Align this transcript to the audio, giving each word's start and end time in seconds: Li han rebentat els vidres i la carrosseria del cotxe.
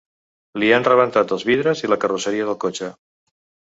Li 0.63 0.71
han 0.77 0.87
rebentat 0.87 1.35
els 1.37 1.47
vidres 1.51 1.87
i 1.87 1.93
la 1.95 2.01
carrosseria 2.07 2.53
del 2.53 2.63
cotxe. 2.69 2.95